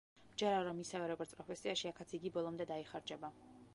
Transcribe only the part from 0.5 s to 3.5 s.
რომ ისევე როგორც პროფესიაში, აქაც იგი ბოლომდე დაიხარჯება.